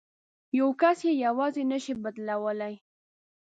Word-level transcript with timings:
یو 0.59 0.69
کس 0.81 0.97
یې 1.07 1.13
یوازې 1.25 1.63
نه 1.71 1.77
شي 1.83 1.93
بدلولای. 2.03 2.73